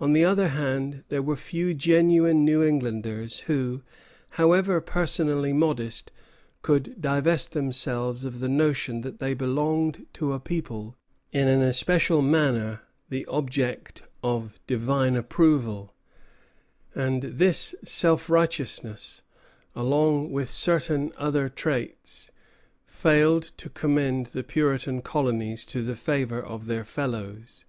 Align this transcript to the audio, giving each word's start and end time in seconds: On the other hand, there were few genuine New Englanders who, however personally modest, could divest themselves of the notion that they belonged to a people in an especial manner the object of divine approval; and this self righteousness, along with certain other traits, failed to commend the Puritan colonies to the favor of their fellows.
On 0.00 0.14
the 0.14 0.24
other 0.24 0.48
hand, 0.48 1.04
there 1.10 1.22
were 1.22 1.36
few 1.36 1.74
genuine 1.74 2.44
New 2.44 2.64
Englanders 2.64 3.38
who, 3.46 3.82
however 4.30 4.80
personally 4.80 5.52
modest, 5.52 6.10
could 6.62 7.00
divest 7.00 7.52
themselves 7.52 8.24
of 8.24 8.40
the 8.40 8.48
notion 8.48 9.02
that 9.02 9.20
they 9.20 9.32
belonged 9.32 10.08
to 10.14 10.32
a 10.32 10.40
people 10.40 10.96
in 11.30 11.46
an 11.46 11.62
especial 11.62 12.20
manner 12.20 12.80
the 13.10 13.24
object 13.26 14.02
of 14.24 14.58
divine 14.66 15.14
approval; 15.14 15.94
and 16.92 17.22
this 17.22 17.76
self 17.84 18.28
righteousness, 18.28 19.22
along 19.76 20.32
with 20.32 20.50
certain 20.50 21.12
other 21.16 21.48
traits, 21.48 22.32
failed 22.86 23.52
to 23.56 23.70
commend 23.70 24.26
the 24.26 24.42
Puritan 24.42 25.00
colonies 25.00 25.64
to 25.66 25.84
the 25.84 25.94
favor 25.94 26.40
of 26.42 26.66
their 26.66 26.82
fellows. 26.82 27.64